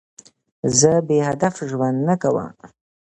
زه 0.79 0.91
بېهدف 1.07 1.55
ژوند 1.69 1.97
نه 2.09 2.15
کوم. 2.21 2.49